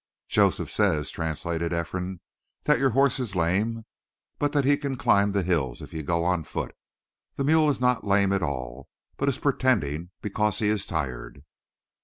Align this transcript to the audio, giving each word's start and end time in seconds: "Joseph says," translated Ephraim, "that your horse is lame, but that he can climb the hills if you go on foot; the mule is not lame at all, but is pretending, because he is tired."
"Joseph 0.27 0.71
says," 0.71 1.11
translated 1.11 1.71
Ephraim, 1.71 2.21
"that 2.63 2.79
your 2.79 2.89
horse 2.89 3.19
is 3.19 3.35
lame, 3.35 3.85
but 4.39 4.51
that 4.51 4.65
he 4.65 4.75
can 4.75 4.95
climb 4.97 5.31
the 5.31 5.43
hills 5.43 5.79
if 5.79 5.93
you 5.93 6.01
go 6.01 6.25
on 6.25 6.43
foot; 6.43 6.75
the 7.35 7.43
mule 7.43 7.69
is 7.69 7.79
not 7.79 8.03
lame 8.03 8.33
at 8.33 8.41
all, 8.41 8.89
but 9.17 9.29
is 9.29 9.37
pretending, 9.37 10.09
because 10.23 10.57
he 10.57 10.69
is 10.69 10.87
tired." 10.87 11.43